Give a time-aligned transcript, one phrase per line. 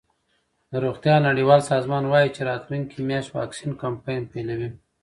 [0.71, 4.69] د روغتیا نړیوال سازمان وايي چې راتلونکې میاشت واکسین کمپاین پیلوي.